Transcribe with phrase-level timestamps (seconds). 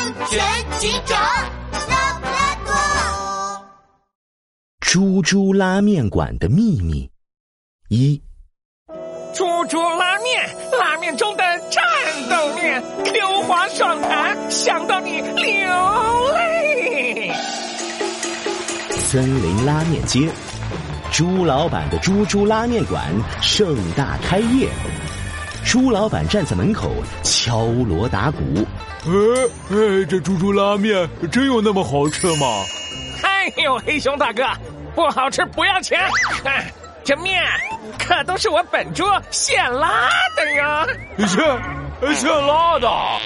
[0.00, 0.40] 安全
[0.78, 1.20] 警长
[1.90, 2.72] 拉布拉多。
[4.80, 7.10] 猪猪拉面馆的秘密
[7.90, 8.18] 一。
[9.34, 11.84] 猪猪拉面，拉面中的战
[12.30, 17.30] 斗面，Q 滑爽弹，想到你流泪。
[19.02, 20.32] 森林拉面街，
[21.12, 23.04] 朱老板的猪猪拉面馆
[23.42, 24.70] 盛大开业。
[25.66, 26.90] 朱老板站在门口
[27.22, 28.38] 敲锣打鼓。
[29.06, 29.10] 哎
[29.70, 32.46] 哎，这猪猪拉面真有那么好吃吗？
[33.22, 34.42] 哎呦，黑熊大哥，
[34.94, 35.98] 不好吃不要钱。
[36.42, 36.64] 看
[37.02, 37.42] 这面
[37.98, 40.86] 可都是我本猪现拉的呀！
[41.26, 42.88] 现现拉的？
[42.88, 43.18] 啊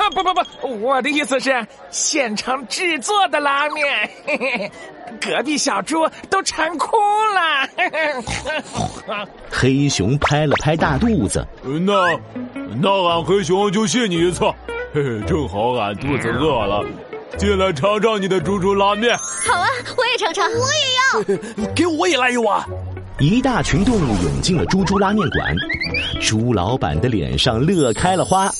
[0.14, 4.10] 不不不，我的意思是现场制作的拉面。
[4.26, 4.72] 嘿 嘿
[5.20, 6.96] 隔壁小猪都馋哭
[7.34, 7.68] 了。
[9.50, 12.18] 黑熊拍了拍大肚子，那
[12.80, 14.44] 那俺黑熊就信你一次。
[14.92, 16.84] 嘿嘿，正好俺肚子饿了，
[17.38, 19.16] 进来尝尝你的猪猪拉面。
[19.16, 22.60] 好啊，我也尝尝，我也要，给我也来一碗。
[23.20, 25.54] 一大群动物涌进了猪猪拉面馆，
[26.20, 28.50] 猪老板的脸上乐开了花。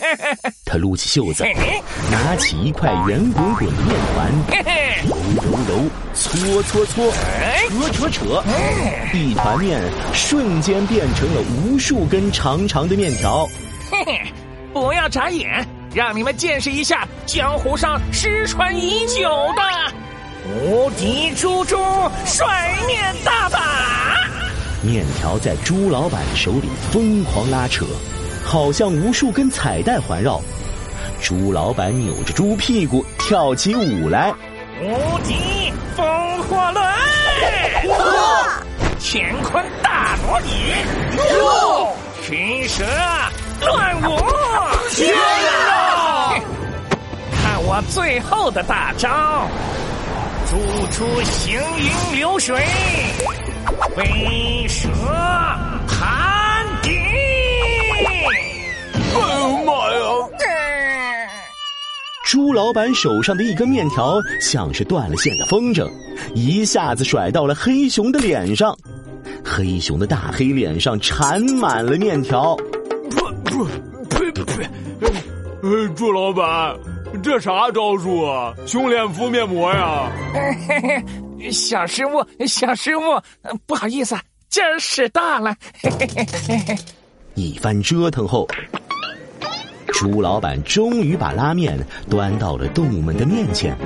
[0.66, 1.44] 他撸起袖子，
[2.12, 4.30] 拿起一块圆滚滚的面团，
[5.08, 7.10] 揉揉揉，搓搓搓，
[7.90, 8.44] 扯扯扯，
[9.14, 9.80] 一团面
[10.12, 13.48] 瞬间变成了无数根长长的面条。
[14.72, 19.62] 不要眨眼，让你们见识一下江湖上失传已久的。
[20.48, 21.76] 无敌猪猪
[22.24, 23.60] 甩面大法，
[24.82, 27.84] 面条在猪老板手里疯狂拉扯，
[28.44, 30.40] 好像无数根彩带环绕。
[31.20, 34.32] 猪老板扭着猪屁股跳起舞来，
[34.80, 36.84] 无敌风火轮，
[38.98, 40.72] 乾坤大挪移，
[41.38, 42.84] 哟，群蛇
[43.60, 43.89] 乱
[47.88, 49.48] 最后的大招！
[50.46, 50.56] 猪
[50.90, 52.56] 出行云流水，
[53.94, 54.88] 飞蛇
[55.86, 56.90] 盘底。
[59.14, 60.00] 哎呦妈呀！
[62.24, 65.88] 朱老板手上的一根面条像是断了线的风筝，
[66.34, 68.76] 一下子甩到了黑熊的脸上。
[69.44, 72.56] 黑熊的大黑脸上缠满了面条。
[73.10, 73.64] 不不
[74.08, 74.68] 呸呸呸！
[75.62, 76.74] 呃，猪老板。
[77.22, 78.54] 这啥招数啊？
[78.66, 80.10] 熊脸敷面膜呀！
[81.50, 83.00] 小失误，小失误，
[83.66, 84.16] 不好意思，
[84.48, 85.54] 劲儿使大了。
[87.34, 88.46] 一番折腾后，
[89.86, 91.78] 朱老板终于把拉面
[92.08, 93.76] 端到了动物们的面前。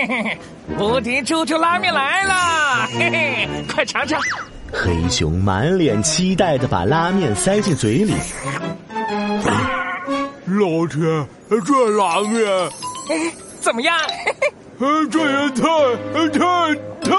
[0.78, 2.86] 无敌猪猪拉面来了！
[2.88, 4.20] 嘿嘿，快尝尝！
[4.72, 8.12] 黑熊满脸期待的把拉面塞进嘴里。
[10.54, 12.70] 老天，这拉面，
[13.60, 13.96] 怎么样？
[15.10, 15.62] 这也太
[16.30, 16.38] 太
[17.02, 17.14] 太……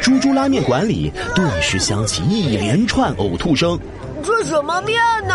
[0.00, 3.78] 猪猪拉面馆里顿时响起一连串呕吐声。
[4.22, 5.34] 这什么面呢？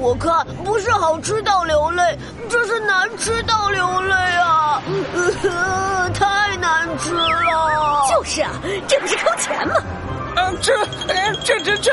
[0.00, 2.02] 我看不是好吃到流泪，
[2.48, 4.82] 这是难吃到流泪啊！
[6.14, 7.26] 太难吃了。
[8.10, 8.52] 就是啊，
[8.86, 9.16] 这不是？
[11.44, 11.92] 这，这，这，这！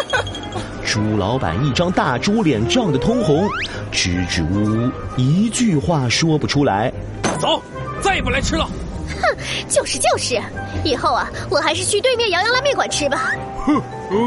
[0.86, 3.48] 猪老板一张大猪脸涨得通红，
[3.92, 6.92] 支支吾吾，一句话说不出来。
[7.40, 7.62] 走，
[8.02, 8.68] 再也不来吃了。
[9.08, 9.38] 哼，
[9.70, 10.40] 就是就是，
[10.84, 13.32] 以后啊，我还是去对面洋洋拉面馆吃吧。
[13.66, 13.82] 哼，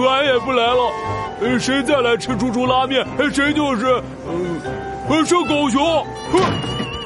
[0.07, 1.59] 俺也不来了。
[1.59, 3.87] 谁再来吃猪猪拉面，谁就是，
[5.09, 6.05] 呃，是狗熊。
[6.33, 6.41] 哼！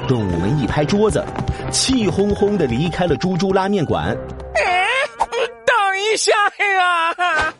[0.07, 1.23] 动物们一拍桌子，
[1.71, 4.17] 气哄哄的离开了猪猪拉面馆。
[6.17, 6.31] 下
[6.75, 7.53] 呀！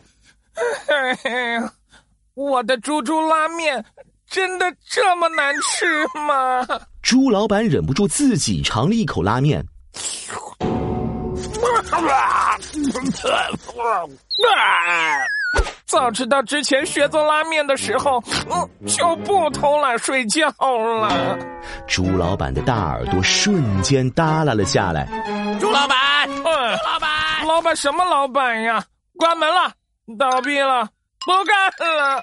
[2.36, 3.84] 我的猪猪拉面
[4.30, 6.68] 真的这么难吃吗？
[7.02, 9.64] 猪老板忍不住自己尝了一口拉面。
[15.86, 18.20] 早知道之前学做拉面的时候，
[18.88, 21.38] 就不偷懒睡觉了。
[21.88, 25.06] 猪老板的大耳朵瞬间耷拉了下来。
[25.60, 27.13] 猪老板，猪老板。
[27.54, 28.84] 老板什么老板呀？
[29.16, 29.72] 关门了，
[30.18, 30.90] 倒闭了，
[31.24, 32.20] 不干了。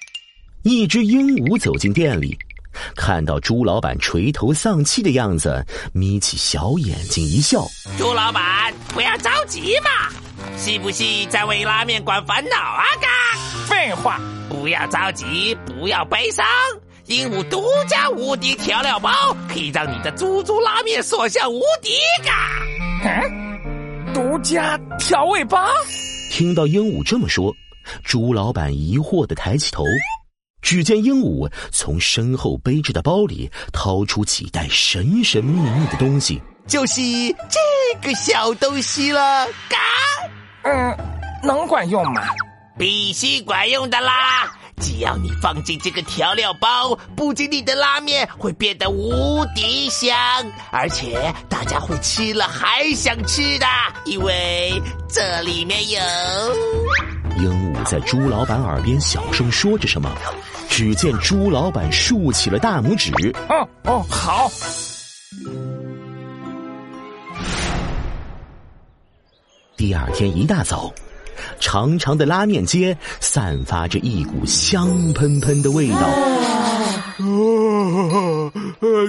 [0.64, 2.36] 一只鹦鹉走进店里，
[2.96, 7.64] 看到朱老板垂头丧气的样子，眯起小眼睛一笑
[7.96, 10.08] ：“朱老板，不要着急嘛，
[10.58, 12.82] 是不是在为拉面馆烦恼啊？
[13.00, 13.08] 嘎，
[13.68, 14.18] 废话，
[14.48, 16.44] 不要着急，不要悲伤。
[17.06, 19.12] 鹦鹉独家无敌调料包，
[19.48, 21.90] 可以让你的猪猪拉面所向无敌。
[22.24, 22.58] 嘎，
[23.04, 23.39] 嗯。”
[24.20, 25.66] 独家调味包。
[26.30, 27.56] 听到鹦鹉这么说，
[28.04, 29.82] 朱老板疑惑的抬起头
[30.60, 37.00] ：“只见鹦鹉从身后背着的包里掏出几袋神神秘秘的东西，就是
[37.48, 37.58] 这
[38.06, 39.78] 个小东西了，嘎！
[40.64, 40.94] 嗯，
[41.42, 42.20] 能管用吗？
[42.76, 44.52] 必须管用的啦！
[44.80, 50.16] 只要你放进这个调料包，不仅你的拉面会变得无敌香，
[50.72, 53.66] 而且大家会吃了还想吃的，
[54.06, 56.00] 因为这里面有……
[57.36, 60.10] 鹦鹉在猪老板耳边小声说着什么，
[60.68, 63.12] 只见猪老板竖起了大拇指。
[63.48, 64.50] 哦哦，好。
[69.76, 70.92] 第二天一大早。
[71.58, 76.00] 长长的拉面街散发着一股香喷喷的味道。
[77.18, 78.52] 啊，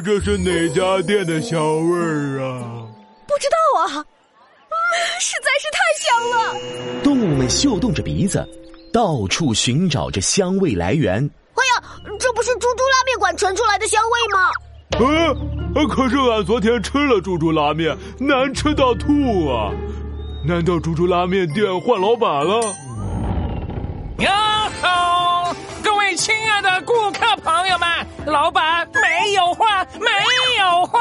[0.04, 2.86] 这是哪家店的香味儿啊？
[3.28, 4.04] 不知道啊，
[5.19, 6.36] 实在是太香了。
[7.04, 8.45] 动物们嗅动着鼻子，
[8.92, 11.18] 到处寻找着香味来源。
[11.54, 11.84] 哎呀，
[12.19, 14.50] 这不是猪猪拉面馆传出来的香味吗？
[14.94, 19.72] 啊，可是俺昨天吃了猪猪拉面，难吃到吐啊！
[20.44, 22.60] 难道猪猪拉面店换老板了？
[24.18, 24.32] 哟
[24.82, 25.56] 吼！
[25.84, 27.88] 各位亲爱的顾客朋友们，
[28.26, 30.08] 老板没有换，没
[30.60, 31.00] 有换，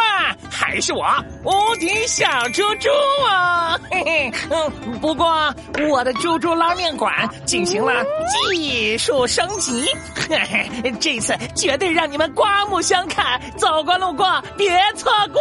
[0.51, 1.07] 还是我
[1.43, 2.91] 无敌小猪猪
[3.27, 3.79] 啊！
[3.91, 5.53] 嘿嘿，嗯，不过
[5.91, 7.11] 我的猪猪拉面馆
[7.47, 9.87] 进行了技术升级，
[10.29, 10.39] 嘿
[10.83, 15.41] 嘿，这次绝对让你们刮目相看，走过路过别错过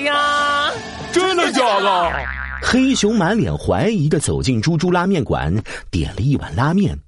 [0.00, 0.72] 呀！
[1.12, 2.12] 真的假的？
[2.68, 5.54] 黑熊满脸怀疑的走进猪猪拉面馆，
[5.88, 6.98] 点了一碗拉面，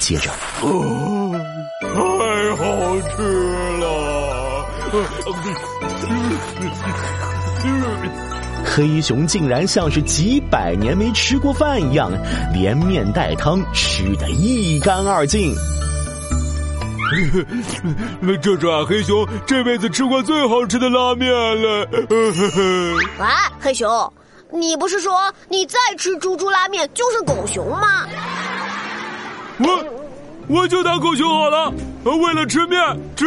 [0.00, 0.32] 接着，
[0.62, 1.32] 哦，
[1.80, 3.22] 太好吃
[3.78, 4.66] 了！
[8.64, 12.10] 黑熊竟然像是几百年没吃过饭一样，
[12.52, 15.54] 连面带汤吃得一干二净。
[18.42, 21.86] 这是俺黑熊这辈子吃过最好吃的拉面了。
[23.18, 23.26] 喂，
[23.60, 24.12] 黑熊，
[24.50, 28.06] 你不是说你再吃猪猪拉面就是狗熊吗？
[29.58, 29.84] 我
[30.48, 31.72] 我就当狗熊好了，
[32.04, 32.80] 为了吃面
[33.16, 33.26] 吃，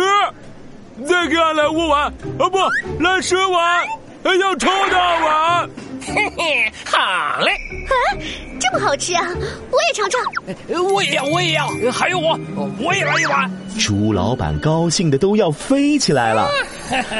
[1.06, 2.04] 再给俺来五碗，
[2.40, 2.58] 啊不，
[3.04, 3.86] 来十碗，
[4.40, 5.70] 要超大碗。
[6.06, 7.52] 嘿嘿，好嘞！
[7.52, 7.94] 啊，
[8.60, 9.28] 这么好吃啊！
[9.72, 10.22] 我也尝尝。
[10.94, 11.68] 我也要，我也要。
[11.92, 12.40] 还有我，
[12.80, 13.52] 我也来一碗。
[13.80, 16.50] 猪老板高兴的都要飞起来了。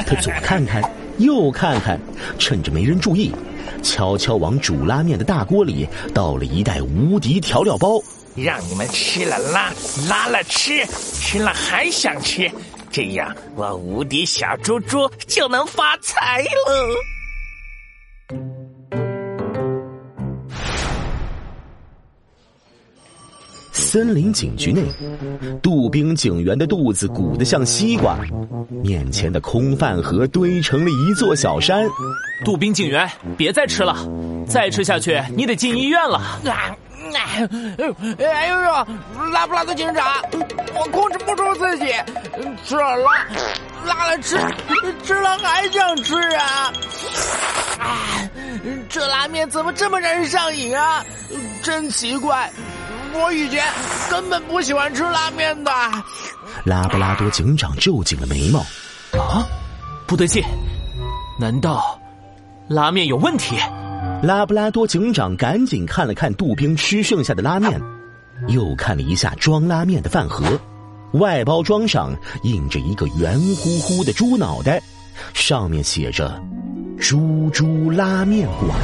[0.06, 0.82] 他左看看，
[1.18, 1.98] 右看看，
[2.38, 3.34] 趁着没人注意，
[3.82, 8.00] 悄悄往煮拉面的大锅里倒了一袋无敌调料包，
[8.36, 9.72] 让你们吃了拉，
[10.08, 12.50] 拉了吃，吃了还想吃，
[12.90, 17.15] 这样我无敌小猪猪就能发财了。
[23.96, 24.84] 森林警局内，
[25.62, 28.18] 杜宾警员的肚子鼓得像西瓜，
[28.82, 31.88] 面前的空饭盒堆成了一座小山。
[32.44, 33.96] 杜宾警员，别再吃了，
[34.46, 36.20] 再吃下去你得进医院了。
[37.14, 37.48] 哎
[38.48, 38.86] 呦呦，
[39.32, 40.06] 拉布拉多警长，
[40.74, 41.86] 我控制不住自己，
[42.66, 43.26] 吃了拉，
[43.86, 44.36] 拉了吃，
[45.04, 46.70] 吃了还想吃啊！
[47.78, 48.28] 啊，
[48.90, 51.02] 这拉面怎么这么让人上瘾啊？
[51.62, 52.52] 真奇怪。
[53.14, 53.64] 我以前
[54.10, 55.70] 根本不喜欢吃拉面的。
[56.64, 58.60] 拉布拉多警长皱紧了眉毛，
[59.20, 59.46] 啊，
[60.06, 60.42] 不对劲，
[61.38, 62.00] 难道
[62.68, 63.56] 拉面有问题？
[64.22, 67.80] 拉布拉多警长赶紧看了看杜宾吃剩下的拉面，
[68.48, 70.58] 又看了一下装拉面的饭盒，
[71.12, 74.82] 外包装上印着一个圆乎乎的猪脑袋，
[75.34, 76.42] 上面写着
[76.98, 78.78] “猪猪拉面馆”。